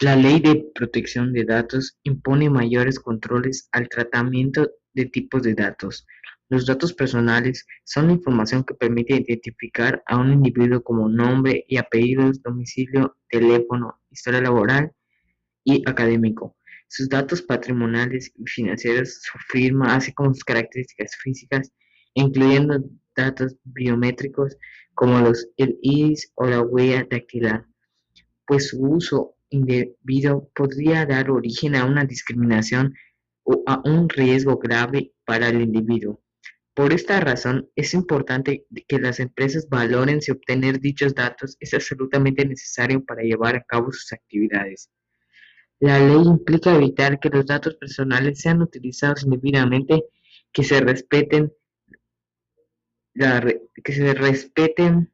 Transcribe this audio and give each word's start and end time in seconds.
La 0.00 0.14
Ley 0.14 0.38
de 0.38 0.64
Protección 0.76 1.32
de 1.32 1.44
Datos 1.44 1.98
impone 2.04 2.48
mayores 2.48 3.00
controles 3.00 3.68
al 3.72 3.88
tratamiento 3.88 4.70
de 4.94 5.06
tipos 5.06 5.42
de 5.42 5.54
datos. 5.54 6.06
Los 6.48 6.66
datos 6.66 6.94
personales 6.94 7.66
son 7.82 8.12
información 8.12 8.62
que 8.62 8.74
permite 8.74 9.16
identificar 9.16 10.00
a 10.06 10.16
un 10.16 10.32
individuo 10.32 10.84
como 10.84 11.08
nombre 11.08 11.64
y 11.66 11.78
apellidos, 11.78 12.40
domicilio, 12.44 13.16
teléfono, 13.28 14.00
historia 14.12 14.40
laboral 14.40 14.92
y 15.64 15.82
académico, 15.84 16.56
sus 16.86 17.08
datos 17.08 17.42
patrimoniales 17.42 18.32
y 18.36 18.46
financieros, 18.46 19.20
su 19.20 19.36
firma, 19.48 19.96
así 19.96 20.12
como 20.12 20.32
sus 20.32 20.44
características 20.44 21.16
físicas, 21.16 21.72
incluyendo 22.14 22.84
datos 23.16 23.56
biométricos 23.64 24.56
como 24.94 25.18
los 25.18 25.48
el 25.56 25.76
iris 25.82 26.30
o 26.36 26.46
la 26.46 26.60
huella 26.60 27.04
dactilar, 27.10 27.66
pues 28.46 28.68
su 28.68 28.80
uso 28.80 29.34
indebido 29.50 30.50
podría 30.54 31.06
dar 31.06 31.30
origen 31.30 31.74
a 31.74 31.84
una 31.84 32.04
discriminación 32.04 32.94
o 33.44 33.62
a 33.66 33.80
un 33.84 34.08
riesgo 34.08 34.58
grave 34.58 35.12
para 35.24 35.48
el 35.48 35.62
individuo. 35.62 36.22
Por 36.74 36.92
esta 36.92 37.18
razón, 37.18 37.68
es 37.74 37.92
importante 37.92 38.64
que 38.86 39.00
las 39.00 39.18
empresas 39.18 39.68
valoren 39.68 40.22
si 40.22 40.30
obtener 40.30 40.78
dichos 40.78 41.12
datos 41.14 41.56
es 41.58 41.74
absolutamente 41.74 42.46
necesario 42.46 43.04
para 43.04 43.22
llevar 43.22 43.56
a 43.56 43.64
cabo 43.64 43.90
sus 43.90 44.12
actividades. 44.12 44.88
La 45.80 45.98
ley 45.98 46.22
implica 46.24 46.74
evitar 46.74 47.18
que 47.18 47.30
los 47.30 47.46
datos 47.46 47.74
personales 47.76 48.40
sean 48.40 48.62
utilizados 48.62 49.24
indebidamente, 49.24 50.04
que 50.52 50.62
se 50.62 50.80
respeten, 50.80 51.52
que 53.14 53.92
se 53.92 54.14
respeten 54.14 55.12